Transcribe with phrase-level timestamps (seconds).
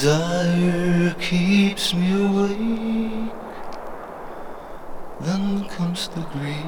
[0.00, 3.32] desire keeps me awake.
[5.20, 6.64] Then comes the grief.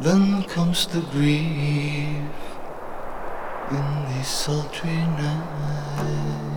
[0.00, 2.36] Then comes the grief
[3.70, 6.53] in these sultry nights.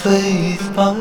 [0.00, 0.96] 飞奔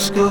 [0.00, 0.29] school.